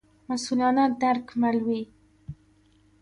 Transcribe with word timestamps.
مسوولانه 0.29 0.83
درک 1.01 1.27
مل 1.41 1.57
وي. 1.65 1.81